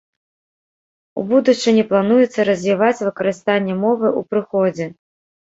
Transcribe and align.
У 1.21 1.25
будучыні 1.31 1.83
плануецца 1.91 2.47
развіваць 2.49 3.03
выкарыстанне 3.09 3.79
мовы 3.83 4.07
ў 4.09 4.21
прыходзе. 4.35 4.91